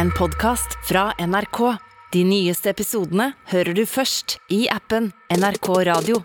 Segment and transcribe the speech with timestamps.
[0.00, 1.58] en podkast fra NRK.
[2.12, 6.20] De nyeste episodene hører du først i appen NRK Radio.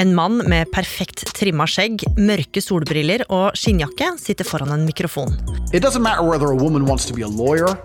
[0.00, 5.36] En mann med perfekt trimma skjegg, mørke solbriller og skinnjakke sitter foran en mikrofon.
[5.76, 7.76] It doesn't matter whether a woman wants to be a lawyer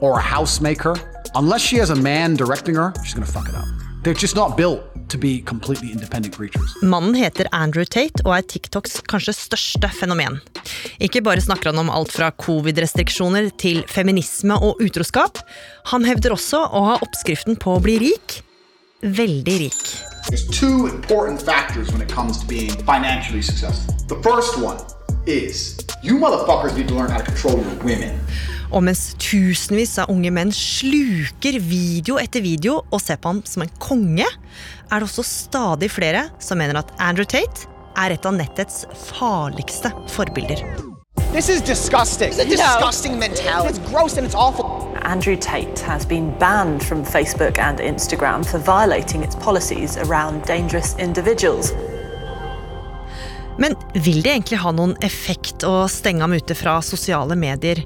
[0.00, 0.96] or a housemaker.
[1.34, 3.89] Unless she has a man directing her, she's gonna fuck it up.
[4.02, 4.80] They're just not built
[5.10, 6.74] to be completely independent creatures.
[6.82, 10.38] Mannen heter Andrew Tate og er TikToks kanskje største fenomen.
[11.04, 15.42] Ikke bare snakker han om alt fra covid-restriksjoner til feminisme og utroskap.
[15.92, 18.38] Han hevder også å ha oppskriften på å bli rik.
[19.04, 19.84] Veldig rik.
[20.30, 23.94] There's two important factors when it comes to being financially successful.
[24.08, 24.80] The first one
[25.26, 28.16] is you motherfuckers need to learn how to control your women.
[28.70, 33.64] Og mens tusenvis av unge menn sluker video etter video og ser på ham som
[33.64, 37.66] en konge, er det også stadig flere som mener at Andrew Tate
[37.98, 40.62] er et av nettets farligste forbilder.
[41.32, 42.30] This is disgusting.
[42.30, 43.68] It's a disgusting mentality.
[43.68, 44.90] It's gross and it's awful.
[45.02, 50.96] Andrew Tate has been banned from Facebook and Instagram for violating its policies around dangerous
[50.98, 51.72] individuals.
[53.94, 57.82] Vil det egentlig ha noen effekt å stenge ham ute fra sosiale medier?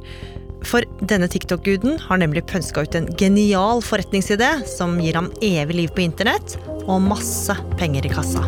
[0.65, 5.95] For denne TikTok-guden har nemlig pønska ut en genial forretningsidé som gir ham evig liv
[5.97, 8.45] på internett og masse penger i kassa.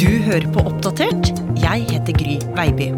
[0.00, 1.34] Du hører på Oppdatert.
[1.60, 2.90] Jeg heter Gry Veiby.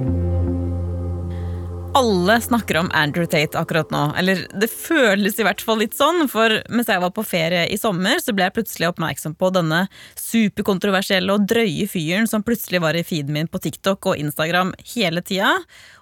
[1.94, 4.14] Alle snakker om Andrew Tate akkurat nå.
[4.16, 7.76] Eller det føles i hvert fall litt sånn, for mens jeg var på ferie i
[7.76, 9.82] sommer, så ble jeg plutselig oppmerksom på denne
[10.16, 15.20] superkontroversielle og drøye fyren som plutselig var i feeden min på TikTok og Instagram hele
[15.20, 15.50] tida.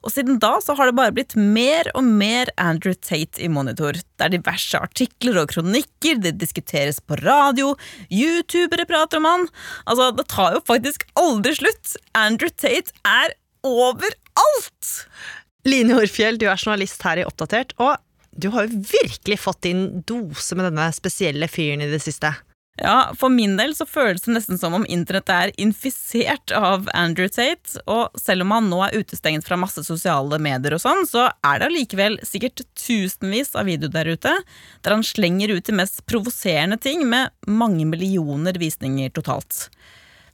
[0.07, 3.99] Og siden da så har det bare blitt mer og mer Andrew Tate i monitor.
[3.99, 7.75] Det er diverse artikler og kronikker, det diskuteres på radio,
[8.15, 9.51] youtubere prater om han.
[9.91, 11.97] Altså, det tar jo faktisk aldri slutt.
[12.15, 13.35] Andrew Tate er
[13.67, 14.95] overalt!
[15.69, 17.99] Line Orfjell, du er journalist her i Oppdatert, og
[18.31, 22.33] du har jo virkelig fått din dose med denne spesielle fyren i det siste.
[22.81, 27.29] Ja, For min del så føles det nesten som om internettet er infisert av Andrew
[27.29, 27.83] Tate.
[27.91, 31.61] Og selv om han nå er utestengt fra masse sosiale medier, og sånn, så er
[31.61, 34.35] det allikevel sikkert tusenvis av videoer der ute
[34.81, 39.67] der han slenger ut de mest provoserende ting med mange millioner visninger totalt.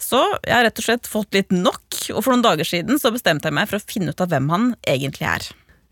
[0.02, 3.12] Så jeg har rett og slett fått litt nok, og for noen dager siden så
[3.14, 5.48] bestemte jeg meg for å finne ut av hvem han egentlig er.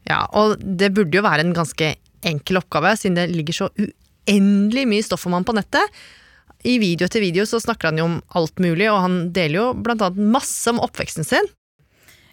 [0.08, 1.94] Ja, og det burde jo være en ganske
[2.24, 6.04] enkel oppgave, siden det ligger så uendelig mye stoff om han på nettet.
[6.64, 9.66] I video etter video så snakker han jo om alt mulig, og han deler jo
[9.76, 11.48] blant annet masse om oppveksten sin.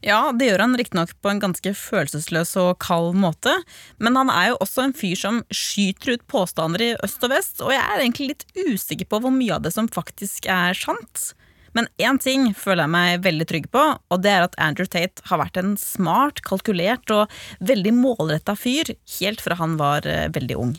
[0.02, 3.54] Ja, det gjør han riktignok på en ganske følelsesløs og kald måte,
[4.02, 7.62] men han er jo også en fyr som skyter ut påstander i øst og vest,
[7.62, 11.36] og jeg er egentlig litt usikker på hvor mye av det som faktisk er sant.
[11.78, 15.24] Men én ting føler jeg meg veldig trygg på, og det er at Andrew Tate
[15.30, 17.32] har vært en smart, kalkulert og
[17.64, 20.76] veldig målretta fyr helt fra han var eh, veldig ung.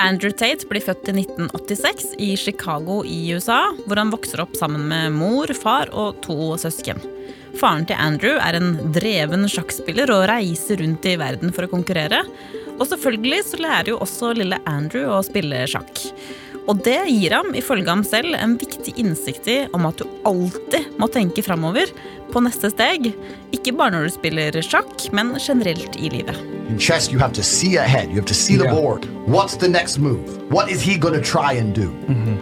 [0.00, 4.86] Andrew Tate blir født i 1986 i Chicago i USA, hvor han vokser opp sammen
[4.88, 7.02] med mor, far og to søsken.
[7.60, 12.22] Faren til Andrew er en dreven sjakkspiller og reiser rundt i verden for å konkurrere.
[12.78, 16.06] Og selvfølgelig så lærer jo også lille Andrew å spille sjakk.
[16.68, 20.90] Og det gir ham ifølge ham selv en viktig innsikt i om at du alltid
[21.00, 21.90] må tenke framover
[22.30, 23.08] på neste steg.
[23.56, 26.36] Ikke bare når du spiller sjakk, men generelt i livet.
[26.70, 28.10] In chess, you have to see ahead.
[28.10, 28.74] You have to see the Yeah.
[28.76, 29.06] board.
[29.26, 30.22] What's the next move?
[30.52, 31.90] What is he going to try and do?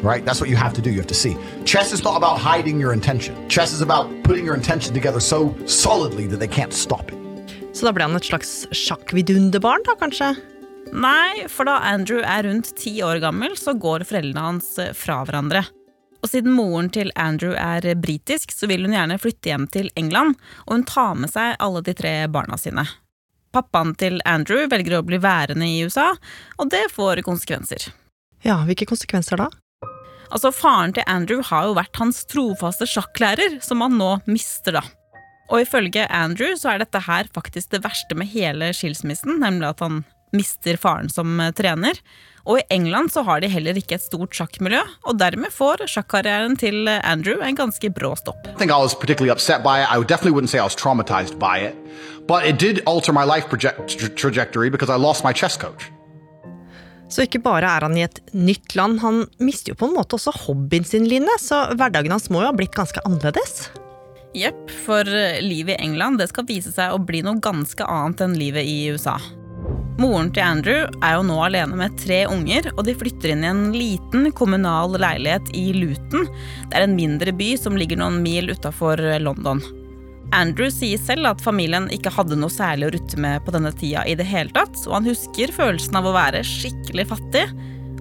[0.03, 0.25] Right?
[0.27, 0.91] That's what you have to do.
[0.91, 1.35] You have to see.
[1.65, 3.35] Chess is not about hiding your intention.
[3.49, 7.17] Chess is about putting your intention together so solidly that they can't stop it.
[7.73, 10.35] Så da ble han et slags sjakkvidunderbarn, da kanskje?
[10.93, 15.21] Nei, for da Andrew er rundt ti år gammel, så går foreldrene hans eh, fra
[15.27, 15.65] hverandre.
[16.23, 20.35] Og siden moren til Andrew er britisk, så vil hun gjerne flytte hjem til England,
[20.67, 22.87] og hun tar med seg alle de tre barna sine.
[23.55, 26.11] Pappaen til Andrew velger å bli værende i USA,
[26.59, 27.89] og det får konsekvenser.
[28.45, 29.49] Ja, hvilke konsekvenser da?
[30.29, 34.85] Altså, Faren til Andrew har jo vært hans trofaste sjakklærer, som han nå mister, da.
[35.49, 39.81] Og ifølge Andrew så er dette her faktisk det verste med hele skilsmissen, nemlig at
[39.85, 40.03] han
[40.37, 42.01] mister faren som eh, trener.
[42.49, 46.57] Og i England så har de heller ikke et stort sjakkmiljø, og dermed får sjakkarrieren
[46.61, 48.49] til eh, Andrew en ganske brå stopp.
[48.59, 49.89] I I was by it.
[49.93, 51.77] I definitely wouldn't say I was traumatized by it,
[52.27, 55.91] but it did alter my life trajectory because I lost my chess coach.
[57.09, 60.19] Så ikke bare er han i et nytt land, han mister jo på en måte
[60.19, 63.71] også hobbyen sin, Line, så hverdagen hans må jo ha blitt ganske annerledes?
[64.37, 68.21] Jepp, for eh, livet i England det skal vise seg å bli noe ganske annet
[68.27, 69.17] enn livet i USA.
[69.99, 73.49] Moren til Andrew er jo nå alene med tre unger, og de flytter inn i
[73.51, 76.29] en liten kommunal leilighet i Luton.
[76.71, 79.63] Det er en mindre by som ligger noen mil utafor London.
[80.37, 84.05] Andrew sier selv at familien ikke hadde noe særlig å rutte med på denne tida
[84.07, 87.49] i det hele tatt, og han husker følelsen av å være skikkelig fattig,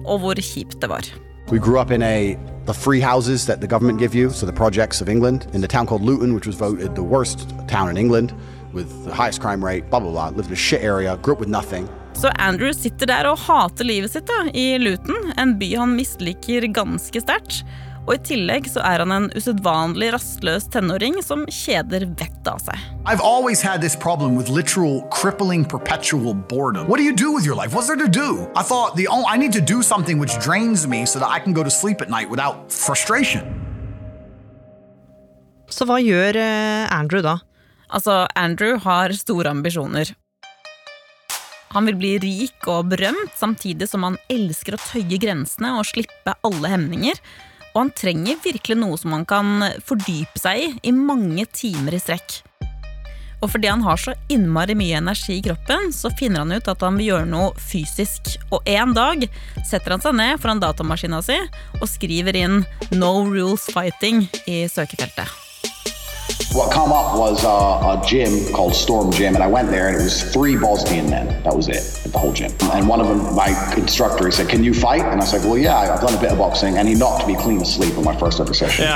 [0.04, 1.08] og hvor kjipt det var.
[1.50, 2.36] We grew up in a
[2.66, 5.68] the free houses that the government give you, so the projects of England, in the
[5.68, 8.34] town called Luton, which was voted the worst town in England
[8.72, 10.28] with the highest crime rate, blah blah blah.
[10.28, 11.88] Lived in a shit area, grew up with nothing.
[12.14, 16.66] Så Andrew sitter der og hater livet sitt da, i Luton, en by han misliker
[16.74, 17.62] ganske sterkt.
[18.08, 22.80] Og i tillegg så er han en usedvanlig rastløs tenåring som kjeder vettet av seg.
[23.04, 26.88] I've always had this problem with literal crippling perpetual boredom.
[26.88, 27.74] What do you do with your life?
[27.76, 28.48] What's there to do?
[28.56, 31.38] I thought the only, I need to do something which drains me so that I
[31.38, 33.44] can go to sleep at night without frustration.
[35.68, 37.36] Så hva gjør eh, Andrew da?
[37.88, 40.14] Altså, Andrew har store ambisjoner.
[41.74, 46.36] Han vil bli rik og berømt, samtidig som han elsker å tøye grensene og slippe
[46.46, 47.20] alle hemninger.
[47.74, 52.02] Og han trenger virkelig noe som han kan fordype seg i i mange timer i
[52.02, 52.42] strekk.
[53.38, 56.82] Og fordi han har så innmari mye energi i kroppen, så finner han ut at
[56.82, 58.34] han vil gjøre noe fysisk.
[58.50, 59.28] Og en dag
[59.68, 61.38] setter han seg ned foran datamaskina si
[61.78, 65.47] og skriver inn 'No Rules Fighting' i søkefeltet.
[66.52, 67.48] What come up was a,
[67.92, 71.26] a gym called Storm Gym, and I went there, and it was three Bosnian men.
[71.44, 72.50] That was it, the whole gym.
[72.72, 75.44] And one of them, my instructor, he said, "Can you fight?" And I was like,
[75.44, 78.04] "Well, yeah, I've done a bit of boxing." And he knocked me clean asleep on
[78.04, 78.86] my first ever session.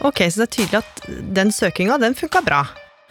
[0.00, 1.02] Ok, så det er tydelig at
[1.34, 2.66] den søkinga, den funka bra.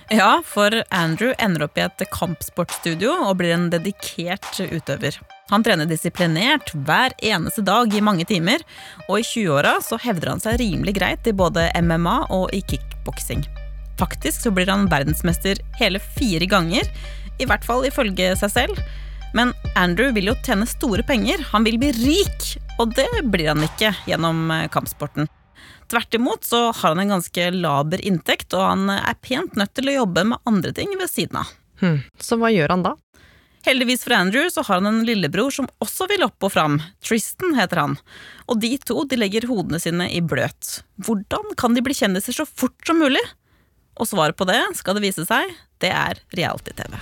[0.10, 5.20] Ja, for Andrew ender opp i et kampsportstudio og blir en dedikert utøver.
[5.50, 8.62] Han trener disiplinert hver eneste dag i mange timer,
[9.08, 13.42] og i 20-åra så hevder han seg rimelig greit i både MMA og i kickboksing.
[14.00, 16.86] Faktisk så blir han verdensmester hele fire ganger,
[17.40, 18.84] i hvert fall ifølge seg selv.
[19.34, 23.66] Men Andrew vil jo tjene store penger, han vil bli rik, og det blir han
[23.66, 25.30] ikke gjennom eh, kampsporten.
[25.90, 29.90] Tvert imot så har han en ganske laber inntekt, og han er pent nødt til
[29.90, 31.54] å jobbe med andre ting ved siden av.
[31.82, 32.02] Hmm.
[32.22, 32.94] Så hva gjør han da?
[33.70, 36.80] Heldigvis for Andrew så har han en lillebror som også vil opp og fram.
[37.06, 37.92] Tristan heter han.
[38.50, 40.80] Og de to de legger hodene sine i bløt.
[41.06, 43.22] Hvordan kan de bli kjendiser så fort som mulig?
[44.02, 45.54] Og svaret på det, skal det vise seg,
[45.86, 46.98] det er reality-TV.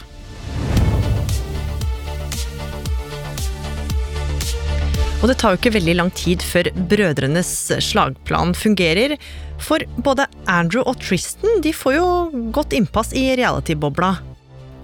[5.23, 9.15] Og det tar jo ikke veldig lang tid før brødrenes slagplan fungerer.
[9.63, 12.07] For både Andrew og Tristan de får jo
[12.51, 14.17] godt innpass i reality-bobla.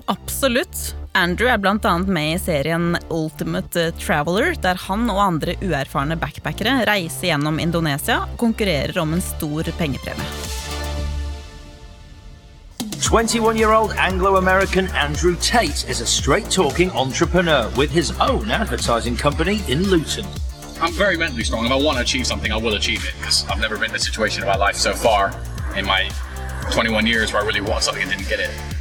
[0.08, 0.94] Absolutt.
[1.14, 7.28] Andrew er annet med i serien Ultimate Traveler, der han og andre uerfarne backpackere reiser
[7.30, 10.26] gjennom Indonesia og konkurrerer om en stor pengepremie.
[12.98, 18.50] 21 year old Anglo American Andrew Tate is a straight talking entrepreneur with his own
[18.50, 20.26] advertising company in Luton.
[20.82, 21.66] I'm very mentally strong.
[21.66, 23.96] If I want to achieve something, I will achieve it because I've never been in
[23.96, 25.32] a situation in my life so far
[25.78, 26.10] in my
[26.72, 28.73] 21 years where I really want something and didn't get it.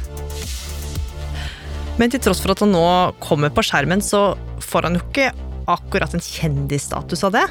[1.99, 2.85] Men til tross for at han nå
[3.21, 4.33] kommer på skjermen, så
[4.65, 5.29] får han jo ikke
[5.69, 7.43] akkurat en kjendisstatus av det.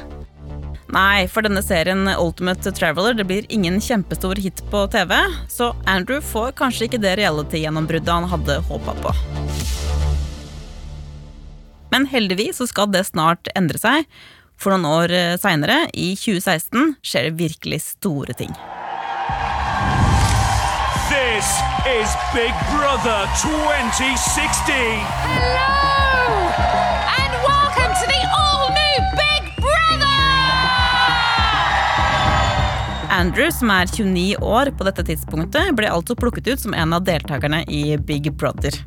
[0.93, 5.15] Nei, for denne serien Ultimate Traveler det blir ingen kjempestor hit på TV,
[5.49, 9.15] så Andrew får kanskje ikke det reality-gjennombruddet han hadde håpa på.
[11.93, 14.05] Men heldigvis så skal det snart endre seg,
[14.59, 18.53] for noen år seinere, i 2016, skjer det virkelig store ting.
[21.43, 21.59] This
[21.99, 24.75] is Big Brother 2016.
[25.27, 26.47] Hello!
[27.19, 30.23] And welcome to the all new Big Brother!
[33.11, 37.03] Andrew, som er 29 år på dette tidspunktet, ble altså plukket ut som en av
[37.03, 38.79] deltakerne i Big Brother.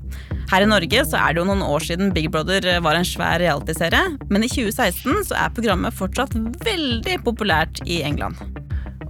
[0.48, 3.36] Her i Norge så er det jo noen år siden Big Brother var en svær
[3.44, 6.32] realityserie, men i 2016 så er programmet fortsatt
[6.64, 8.64] veldig populært i England.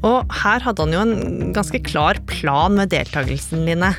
[0.07, 3.95] Og her hadde han jo en ganske klar plan med deltakelsen, Line.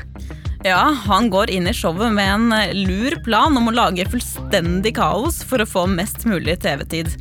[0.66, 5.38] Ja, han går inn i showet med en lur plan om å lage fullstendig kaos
[5.46, 7.12] for å få mest mulig TV-tid.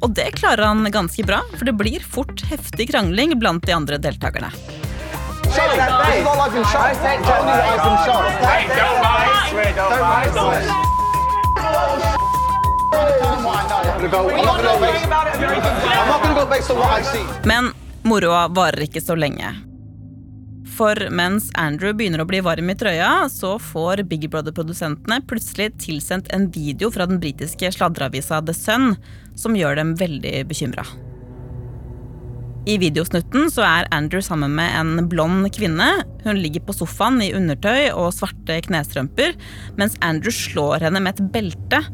[0.00, 4.00] Og det klarer han ganske bra, for det blir fort heftig krangling blant de andre
[4.00, 4.52] deltakerne.
[17.44, 17.74] Men
[18.06, 19.54] moroa varer ikke så lenge.
[20.76, 26.28] For mens Andrew begynner å bli varm i trøya, så får Big Brother-produsentene plutselig tilsendt
[26.34, 28.94] en video fra den britiske sladreavisa The Sun
[29.38, 30.84] som gjør dem veldig bekymra.
[32.66, 35.86] I videosnutten så er Andrew sammen med en blond kvinne.
[36.24, 39.36] Hun ligger på sofaen i undertøy og svarte knestrømper,
[39.78, 41.84] mens Andrew slår henne med et belte,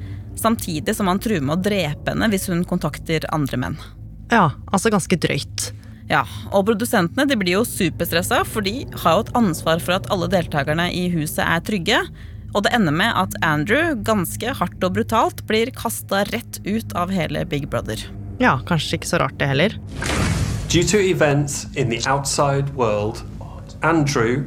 [0.41, 3.79] samtidig som han truer med å drepe henne hvis hun kontakter andre menn.
[4.33, 5.69] Ja, altså ganske drøyt.
[6.11, 10.09] Ja, og produsentene de blir jo superstressa, for de har jo et ansvar for at
[10.13, 12.01] alle deltakerne i huset er trygge.
[12.53, 17.13] Og det ender med at Andrew ganske hardt og brutalt blir kasta rett ut av
[17.15, 18.03] hele Big Brother.
[18.43, 19.79] Ja, kanskje ikke så rart det heller.
[20.73, 23.23] Due to events in the outside world,
[23.83, 24.45] Andrew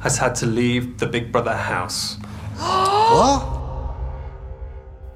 [0.00, 2.18] has had to leave the Big Brother house.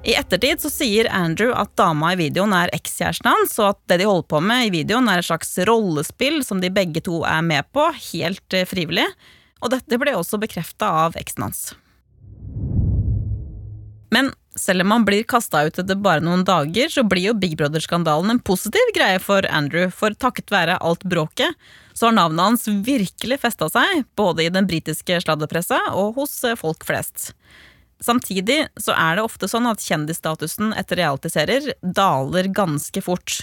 [0.03, 3.99] I ettertid så sier Andrew at dama i videoen er ekskjæresten hans, og at det
[3.99, 7.43] de holder på med i videoen er et slags rollespill som de begge to er
[7.43, 9.07] med på, helt eh, frivillig.
[9.59, 11.63] Og dette ble også bekrefta av eksen hans.
[14.15, 17.57] Men selv om han blir kasta ut etter bare noen dager, så blir jo Big
[17.59, 21.59] Brother-skandalen en positiv greie for Andrew, for takket være alt bråket,
[21.93, 26.57] så har navnet hans virkelig festa seg, både i den britiske sladderpressa og hos eh,
[26.59, 27.33] folk flest.
[27.99, 33.41] Samtidig så er det ofte sånn at kjendisstatusen etter realityserier daler ganske fort.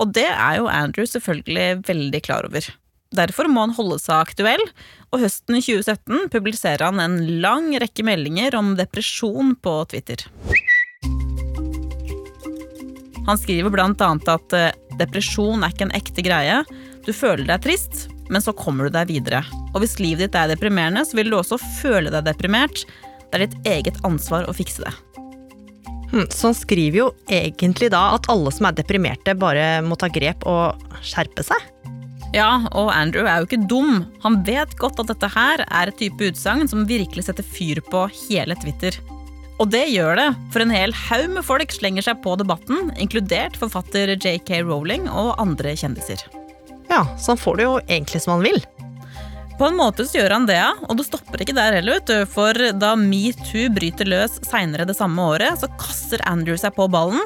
[0.00, 2.64] Og det er jo Andrew selvfølgelig veldig klar over.
[3.14, 4.64] Derfor må han holde seg aktuell,
[5.12, 10.24] og høsten 2017 publiserer han en lang rekke meldinger om depresjon på Twitter.
[13.28, 16.62] Han skriver blant annet at eh, depresjon er ikke en ekte greie.
[17.04, 19.42] Du føler deg trist, men så kommer du deg videre.
[19.74, 22.84] Og hvis livet ditt er deprimerende, så vil du også føle deg deprimert.
[23.28, 24.94] Det er ditt eget ansvar å fikse det.
[26.12, 30.08] Hm, så han skriver jo egentlig da at alle som er deprimerte, bare må ta
[30.12, 31.66] grep og skjerpe seg?
[32.36, 34.02] Ja, og Andrew er jo ikke dum.
[34.24, 38.04] Han vet godt at dette her er et type utsagn som virkelig setter fyr på
[38.28, 38.96] hele Twitter.
[39.58, 43.56] Og det gjør det, for en hel haug med folk slenger seg på debatten, inkludert
[43.58, 46.22] forfatter JK Rowling og andre kjendiser.
[46.88, 48.62] Ja, så han får det jo egentlig som han vil.
[49.58, 50.70] På en måte så gjør han det, ja.
[50.86, 52.30] Og det stopper ikke der heller, vet.
[52.30, 57.18] For da metoo bryter løs seinere det samme året, så kaster Andrew seg på ballen.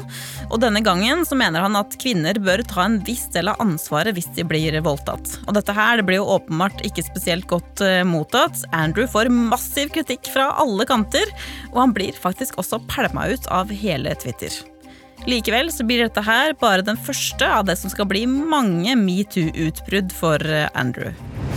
[0.48, 4.16] Og denne gangen så mener han at kvinner bør ta en viss del av ansvaret
[4.16, 5.36] hvis de blir voldtatt.
[5.44, 8.64] Og dette her det blir jo åpenbart ikke spesielt godt uh, mottatt.
[8.72, 11.28] Andrew får massiv kritikk fra alle kanter,
[11.74, 14.71] og han blir faktisk også pælma ut av hele Twitter.
[15.26, 20.10] Likevel så blir dette her bare den første av det som skal bli mange metoo-utbrudd
[20.10, 21.12] for eh, Andrew.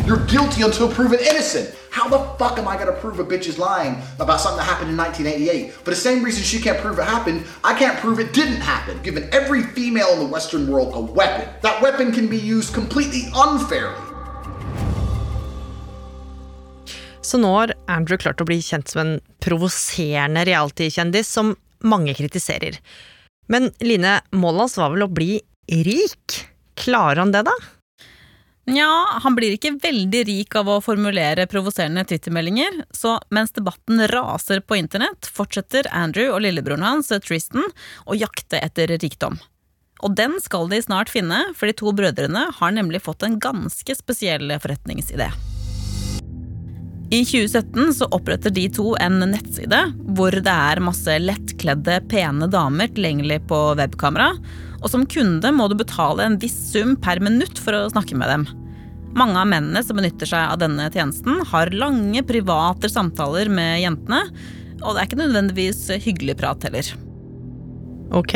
[0.05, 1.73] You're guilty until proven innocent.
[1.89, 4.91] How the fuck am I gonna prove a bitch is lying about something that happened
[4.91, 5.71] in 1988?
[5.71, 9.01] For the same reason she can't prove it happened, I can't prove it didn't happen,
[9.01, 11.49] giving every female in the Western world a weapon.
[11.63, 13.97] That weapon can be used completely unfairly.
[17.21, 22.77] Så nå har Andrew klart å bli kjent som en provoserende reality-kjendis som mange kritiserer.
[23.47, 25.39] Men Line, målet hans var vel å bli
[25.85, 26.41] rik?
[26.75, 27.53] Klarer han det, da?
[28.65, 28.89] Nja,
[29.21, 34.79] han blir ikke veldig rik av å formulere provoserende twittermeldinger, så mens debatten raser på
[34.79, 37.67] internett, fortsetter Andrew og lillebroren hans, Tristan,
[38.09, 39.37] å jakte etter rikdom.
[40.01, 44.01] Og den skal de snart finne, for de to brødrene har nemlig fått en ganske
[44.01, 45.29] spesiell forretningsidé.
[47.13, 49.77] I 2017 så oppretter de to en nettside
[50.17, 54.31] hvor det er masse lettkledde, pene damer tilgjengelig på webkamera,
[54.81, 58.31] og som kunde må du betale en viss sum per minutt for å snakke med
[58.31, 58.47] dem.
[59.15, 64.25] Mange av mennene som benytter seg av denne tjenesten, har lange private samtaler med jentene,
[64.81, 66.89] og det er ikke nødvendigvis hyggelig prat heller.
[68.17, 68.35] Ok.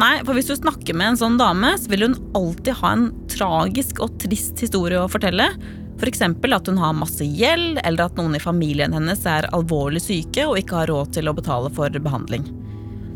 [0.00, 3.08] Nei, for hvis du snakker med en sånn dame, så vil hun alltid ha en
[3.30, 5.52] tragisk og trist historie å fortelle.
[5.98, 6.22] F.eks.
[6.22, 10.58] At hun har masse gjeld, eller at noen i familien hennes er alvorlig syke og
[10.60, 12.46] ikke har råd til å betale for behandling.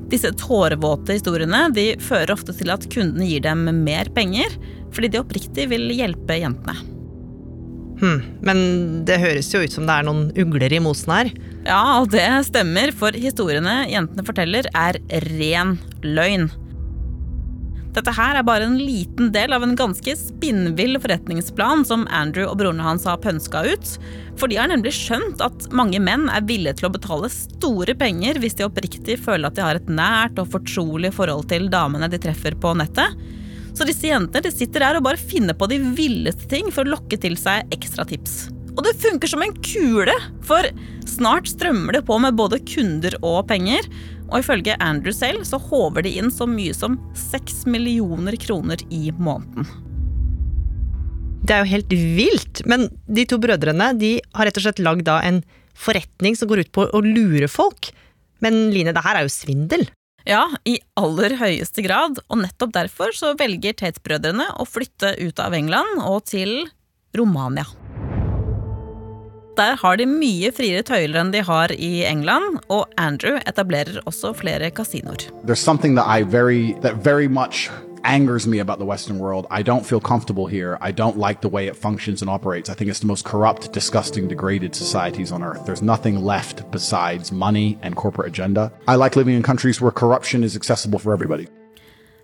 [0.08, 4.54] Disse tårevåte historiene de fører ofte til at kundene gir dem mer penger,
[4.94, 6.78] fordi de oppriktig vil hjelpe jentene.
[7.98, 8.60] Hm, men
[9.08, 11.32] det høres jo ut som det er noen ugler i mosen her.
[11.66, 16.46] Ja, det stemmer, for historiene jentene forteller, er ren løgn.
[17.98, 22.60] Dette her er bare en liten del av en ganske spinnvill forretningsplan som Andrew og
[22.60, 23.88] broren hans har pønska ut.
[24.38, 28.38] For de har nemlig skjønt at mange menn er villige til å betale store penger
[28.38, 32.20] hvis de oppriktig føler at de har et nært og fortrolig forhold til damene de
[32.22, 33.18] treffer på nettet.
[33.74, 36.94] Så disse jentene de sitter der og bare finner på de villeste ting for å
[36.94, 38.44] lokke til seg ekstra tips.
[38.78, 40.14] Og det funker som en kule,
[40.46, 40.70] for
[41.10, 43.82] snart strømmer det på med både kunder og penger.
[44.28, 49.08] Og ifølge Andrew selv så håver de inn så mye som seks millioner kroner i
[49.16, 49.68] måneden.
[51.48, 52.62] Det er jo helt vilt!
[52.68, 55.40] Men de to brødrene de har rett og slett lagd en
[55.78, 57.88] forretning som går ut på å lure folk.
[58.44, 59.86] Men Line, det her er jo svindel.
[60.28, 65.56] Ja, i aller høyeste grad, og nettopp derfor så velger Tate-brødrene å flytte ut av
[65.56, 66.66] England og til
[67.16, 67.64] Romania.
[69.58, 74.30] Der har de mye friere tøyler enn de har i England, og Andrew etablerer også
[74.38, 75.26] flere kasinoer.
[75.44, 77.68] There's something that I very that very much
[78.04, 79.46] angers me about the Western world.
[79.50, 80.78] I don't feel comfortable here.
[80.80, 82.70] I don't like the way it functions and operates.
[82.70, 85.66] I think it's the most corrupt, disgusting, degraded societies on earth.
[85.66, 88.70] There's nothing left besides money and corporate agenda.
[88.86, 91.48] I like living in countries where corruption is accessible for everybody.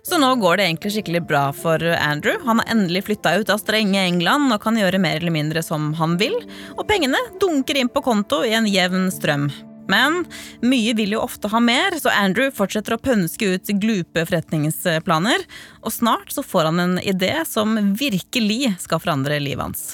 [0.05, 2.37] Så nå går det egentlig skikkelig bra for Andrew.
[2.45, 5.95] Han har endelig flytta ut av strenge England og kan gjøre mer eller mindre som
[5.97, 6.35] han vil.
[6.77, 9.49] Og pengene dunker inn på konto i en jevn strøm.
[9.89, 10.21] Men
[10.61, 15.45] mye vil jo ofte ha mer, så Andrew fortsetter å pønske ut glupe forretningsplaner.
[15.81, 19.85] Og snart så får han en idé som virkelig skal forandre livet hans.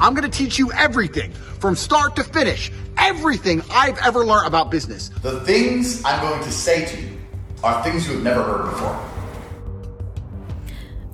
[0.00, 2.70] I'm going to teach you everything from start to finish.
[2.98, 5.10] Everything I've ever learned about business.
[5.22, 7.18] The things I'm going to say to you
[7.64, 9.19] are things you have never heard before.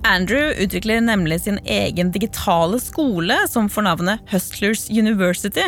[0.05, 5.65] Andrew utvikler nemlig sin egen digitale skole som får navnet Hustlers University.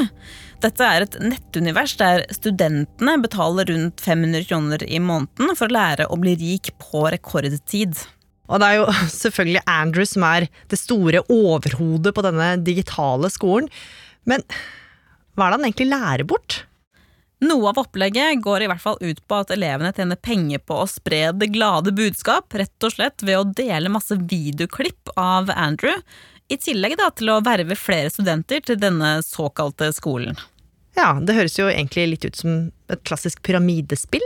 [0.62, 6.08] Dette er et nettunivers der studentene betaler rundt 500 kroner i måneden for å lære
[6.10, 7.98] å bli rik på rekordtid.
[8.48, 8.86] Og det er jo
[9.22, 13.68] selvfølgelig Andrew som er det store overhodet på denne digitale skolen.
[14.28, 14.44] Men
[15.38, 16.62] hva er det han egentlig lærer bort?
[17.38, 20.88] Noe av opplegget går i hvert fall ut på at elevene tjener penger på å
[20.90, 25.94] spre det glade budskap, rett og slett ved å dele masse videoklipp av Andrew,
[26.48, 30.38] i tillegg da til å verve flere studenter til denne såkalte skolen.
[30.98, 34.24] Ja, det høres jo egentlig litt ut som et klassisk pyramidespill.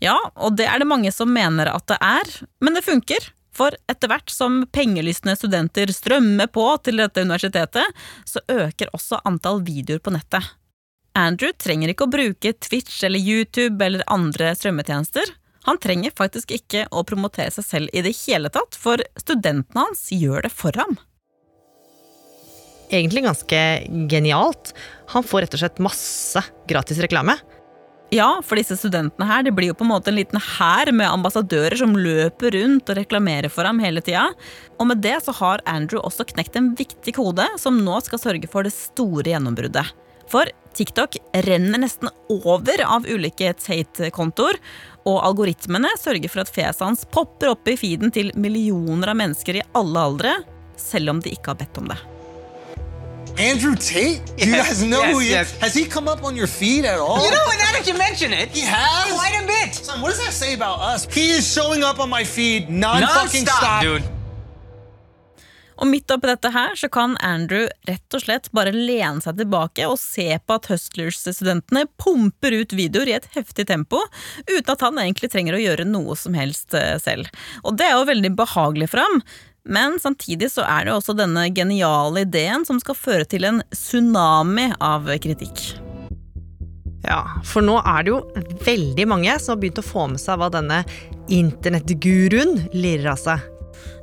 [0.00, 3.32] Ja, og det er det mange som mener at det er, men det funker.
[3.56, 7.84] For etter hvert som pengelystne studenter strømmer på til dette universitetet,
[8.28, 10.44] så øker også antall videoer på nettet.
[11.16, 15.32] Andrew trenger ikke å bruke Twitch eller YouTube eller andre strømmetjenester.
[15.66, 20.06] Han trenger faktisk ikke å promotere seg selv i det hele tatt, for studentene hans
[20.12, 20.94] gjør det for ham.
[22.92, 23.62] Egentlig ganske
[24.12, 24.70] genialt.
[25.10, 27.34] Han får rett og slett masse gratis reklame.
[28.14, 31.08] Ja, for disse studentene her, det blir jo på en måte en liten hær med
[31.08, 34.28] ambassadører som løper rundt og reklamerer for ham hele tida.
[34.78, 38.52] Og med det så har Andrew også knekt en viktig kode som nå skal sørge
[38.52, 39.88] for det store gjennombruddet.
[40.30, 41.16] For TikTok
[41.46, 44.58] renner nesten over av ulike Tate-kontoer,
[45.06, 49.60] og algoritmene sørger for at fjeset hans popper opp i feeden til millioner av mennesker
[49.60, 50.34] i alle aldre,
[50.76, 51.98] selv om de ikke har bedt om det.
[53.38, 54.22] Andrew Tate?
[54.38, 55.52] Yes, you guys know yes, who he yes.
[55.52, 55.60] is?
[55.60, 57.22] Has he come up on your feed at all?
[57.22, 59.12] You know, and now that you mention it, He has?
[59.12, 59.74] quite a bit.
[59.74, 61.06] Son, what does that say about us?
[61.12, 63.82] He is showing up on my feed non-fucking Non-stop, stop.
[63.82, 64.02] dude.
[65.76, 69.88] Og midt oppi dette her så kan Andrew rett og slett bare lene seg tilbake
[69.88, 74.00] og se på at Hustlers-studentene pumper ut videoer i et heftig tempo,
[74.48, 77.28] uten at han egentlig trenger å gjøre noe som helst eh, selv.
[77.64, 79.20] Og det er jo veldig behagelig for ham.
[79.66, 83.64] Men samtidig så er det jo også denne geniale ideen som skal føre til en
[83.74, 85.64] tsunami av kritikk.
[87.06, 88.22] Ja, for nå er det jo
[88.66, 90.80] veldig mange som har begynt å få med seg hva denne
[91.34, 93.55] internettguruen lirer av seg.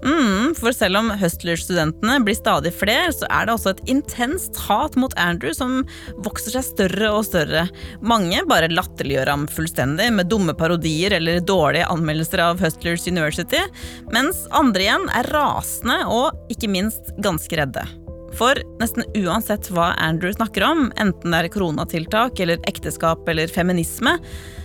[0.04, 4.98] Mm, for selv om Hustler-studentene blir stadig flere, så er det også et intenst hat
[5.00, 5.82] mot Andrew som
[6.26, 7.66] vokser seg større og større.
[8.04, 13.64] Mange bare latterliggjør ham fullstendig med dumme parodier eller dårlige anmeldelser av Hustlers University,
[14.12, 17.86] mens andre igjen er rasende og ikke minst ganske redde.
[18.34, 24.18] For nesten uansett hva Andrew snakker om, enten det er koronatiltak eller ekteskap eller feminisme,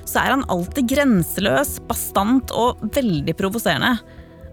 [0.08, 3.98] så er han alltid grenseløs, bastant og veldig provoserende.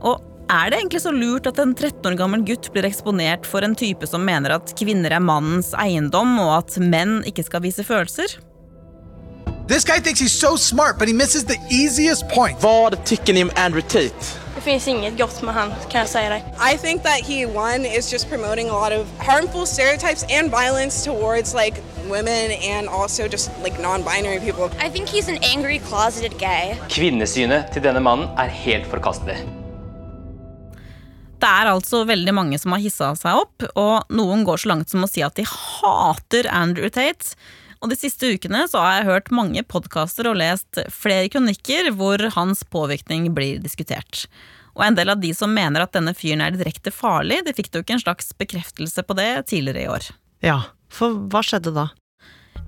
[0.05, 0.19] Og
[0.49, 3.75] er det egentlig så lurt at en 13 år gammel gutt blir eksponert for en
[3.77, 8.37] type som mener at kvinner er mannens eiendom, og at menn ikke skal vise følelser?
[9.67, 12.61] This guy thinks he's so smart, but he misses the easiest point.
[12.61, 14.13] Vad tycker ni om Andrew Tate?
[14.55, 16.43] Det finns inget gott med han, kan jag säga dig.
[16.73, 21.05] I think that he one is just promoting a lot of harmful stereotypes and violence
[21.05, 24.69] towards like women and also just like non-binary people.
[24.79, 26.77] I think he's an angry, closeted gay.
[26.89, 29.64] Kvinnesynet til denne mannen er helt forkastelig.
[31.45, 34.89] Det er altså veldig mange som har hissa seg opp, og noen går så langt
[34.89, 37.35] som å si at de hater Andrew Tate.
[37.83, 42.23] Og De siste ukene så har jeg hørt mange podkaster og lest flere kronikker hvor
[42.33, 44.25] hans påvirkning blir diskutert.
[44.73, 47.69] Og en del av de som mener at denne fyren er direkte farlig, de fikk
[47.75, 50.09] jo ikke en slags bekreftelse på det tidligere i år.
[50.41, 51.91] Ja, for hva skjedde da?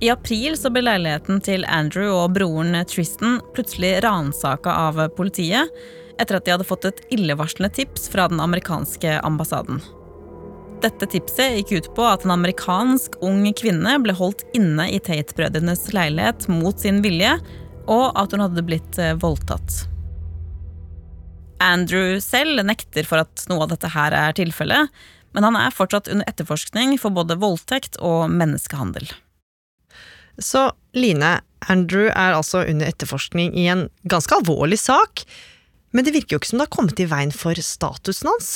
[0.06, 5.74] I april så ble leiligheten til Andrew og broren Tristan plutselig ransaka av politiet
[6.22, 9.82] etter at de hadde fått et illevarslende tips fra den amerikanske ambassaden.
[10.82, 15.88] Dette tipset gikk ut på at en amerikansk ung kvinne ble holdt inne i Tate-brødrenes
[15.96, 17.34] leilighet mot sin vilje,
[17.90, 19.88] og at hun hadde blitt eh, voldtatt.
[21.64, 24.94] Andrew selv nekter for at noe av dette her er tilfellet,
[25.34, 29.10] men han er fortsatt under etterforskning for både voldtekt og menneskehandel.
[30.38, 35.26] Så Line, Andrew er altså under etterforskning i en ganske alvorlig sak.
[35.92, 38.50] Men det virker jo ikke som det har kommet i veien for statusen hans.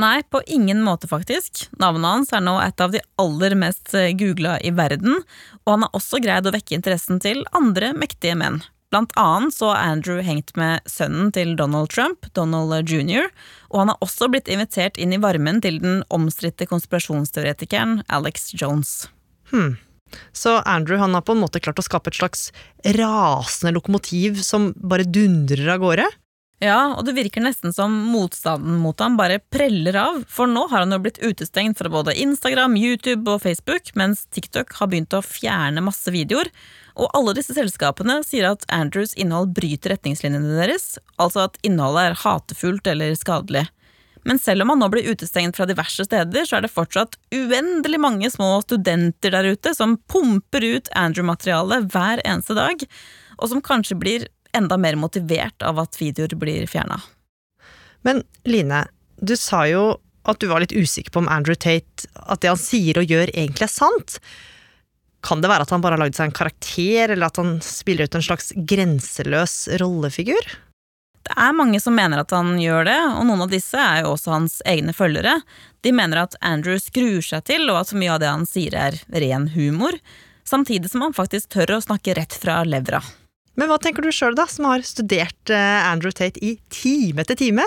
[0.00, 1.68] Nei, på ingen måte, faktisk.
[1.78, 5.20] Navnet hans er nå et av de aller mest googla i verden,
[5.62, 8.64] og han har også greid å vekke interessen til andre mektige menn.
[8.94, 13.30] Blant annet så har Andrew hengt med sønnen til Donald Trump, Donald jr.,
[13.72, 19.08] og han har også blitt invitert inn i varmen til den omstridte konspirasjonsteoretikeren Alex Jones.
[19.50, 19.76] Hmm.
[20.30, 22.48] Så Andrew han har på en måte klart å skape et slags
[22.98, 26.06] rasende lokomotiv som bare dundrer av gårde?
[26.64, 30.84] Ja, og det virker nesten som motstanden mot ham bare preller av, for nå har
[30.84, 35.20] han jo blitt utestengt fra både Instagram, YouTube og Facebook, mens TikTok har begynt å
[35.20, 36.48] fjerne masse videoer.
[36.96, 42.20] Og alle disse selskapene sier at Andrews innhold bryter retningslinjene deres, altså at innholdet er
[42.22, 43.66] hatefullt eller skadelig.
[44.24, 48.00] Men selv om han nå blir utestengt fra diverse steder, så er det fortsatt uendelig
[48.00, 52.86] mange små studenter der ute som pumper ut Andrew-materiale hver eneste dag,
[53.36, 57.00] og som kanskje blir enda mer motivert av at videoer blir fjerna.
[58.04, 58.84] Men Line,
[59.20, 59.84] du sa jo
[60.28, 63.32] at du var litt usikker på om Andrew Tate, at det han sier og gjør,
[63.34, 64.18] egentlig er sant.
[65.24, 68.08] Kan det være at han bare har lagd seg en karakter, eller at han spiller
[68.08, 70.52] ut en slags grenseløs rollefigur?
[71.24, 74.12] Det er mange som mener at han gjør det, og noen av disse er jo
[74.12, 75.38] også hans egne følgere.
[75.84, 78.76] De mener at Andrew skrur seg til, og at så mye av det han sier
[78.76, 79.96] er ren humor,
[80.44, 83.00] samtidig som han faktisk tør å snakke rett fra levra.
[83.54, 87.38] Men hva tenker du sjøl, da, som har studert eh, Andrew Tate i time etter
[87.38, 87.66] time?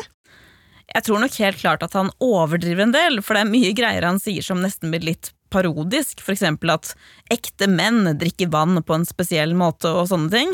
[0.87, 4.07] Jeg tror nok helt klart at han overdriver en del, for det er mye greier
[4.07, 6.93] han sier som nesten blir litt parodisk, eksempel at
[7.31, 10.53] ekte menn drikker vann på en spesiell måte og sånne ting.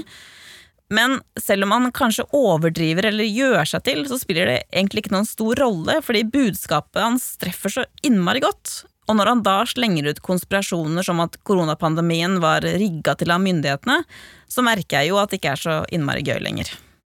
[0.93, 5.15] Men selv om han kanskje overdriver eller gjør seg til, så spiller det egentlig ikke
[5.15, 8.83] noen stor rolle, fordi budskapet hans treffer så innmari godt.
[9.09, 13.99] Og når han da slenger ut konspirasjoner som at koronapandemien var rigga til av myndighetene,
[14.47, 16.71] så merker jeg jo at det ikke er så innmari gøy lenger.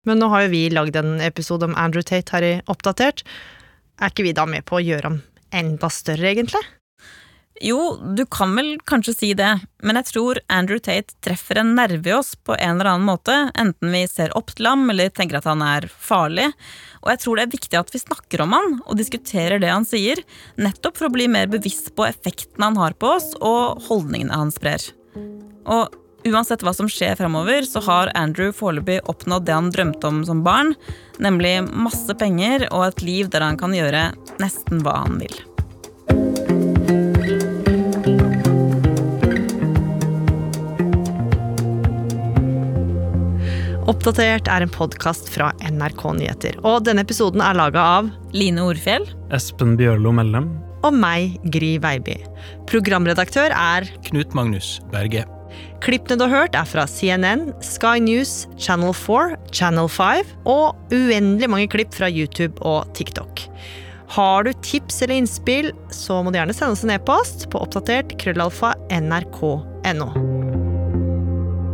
[0.06, 3.24] Men nå har jo vi lagd en episode om Andrew Tate her i Oppdatert.
[3.98, 5.22] Er ikke vi da med på å gjøre ham
[5.54, 6.62] enda større, egentlig?
[7.60, 9.48] Jo, du kan vel kanskje si det,
[9.80, 13.34] men jeg tror Andrew Tate treffer en nerve i oss på en eller annen måte,
[13.56, 16.50] enten vi ser opp til ham eller tenker at han er farlig.
[17.00, 19.88] Og jeg tror det er viktig at vi snakker om han og diskuterer det han
[19.88, 20.20] sier,
[20.60, 24.52] nettopp for å bli mer bevisst på effekten han har på oss og holdningene han
[24.52, 24.84] sprer.
[25.64, 25.96] Og
[26.28, 30.44] uansett hva som skjer fremover, så har Andrew foreløpig oppnådd det han drømte om som
[30.44, 30.74] barn,
[31.22, 34.10] nemlig masse penger og et liv der han kan gjøre
[34.42, 35.55] nesten hva han vil.
[43.86, 46.56] Oppdatert er en podkast fra NRK Nyheter.
[46.66, 49.06] Og denne episoden er laga av Line Orfjell.
[49.34, 50.48] Espen Bjørlo Mellem.
[50.82, 52.16] Og meg, Gry Veiby.
[52.66, 55.22] Programredaktør er Knut Magnus Berge.
[55.84, 61.50] Klippene du har hørt, er fra CNN, Sky News, Channel 4, Channel 5 og uendelig
[61.52, 63.46] mange klipp fra YouTube og TikTok.
[64.18, 68.18] Har du tips eller innspill, så må du gjerne sende oss en e-post på oppdatert
[68.18, 70.10] krøllalfa nrk.no.